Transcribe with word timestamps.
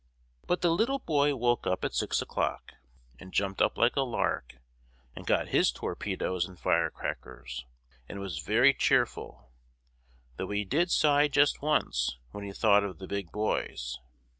But 0.47 0.61
the 0.61 0.71
Little 0.71 0.97
Boy 0.97 1.35
woke 1.35 1.67
up 1.67 1.85
at 1.85 1.93
six 1.93 2.23
o'clock, 2.23 2.71
and 3.19 3.31
jumped 3.31 3.61
up 3.61 3.77
like 3.77 3.95
a 3.95 4.01
lark, 4.01 4.55
and 5.15 5.27
got 5.27 5.49
his 5.49 5.71
torpedoes 5.71 6.47
and 6.47 6.59
firecrackers, 6.59 7.67
and 8.09 8.19
was 8.19 8.39
very 8.39 8.73
cheerful, 8.73 9.51
though 10.37 10.49
he 10.49 10.65
did 10.65 10.89
sigh 10.89 11.27
just 11.27 11.61
once 11.61 12.17
when 12.31 12.43
he 12.43 12.51
thought 12.51 12.83
of 12.83 12.97
the 12.97 13.05
big 13.05 13.31
boys. 13.31 13.99